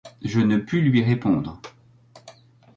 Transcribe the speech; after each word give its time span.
Je 0.23 0.39
ne 0.39 0.57
pus 0.57 0.81
lui 0.81 1.03
répondre. 1.03 1.61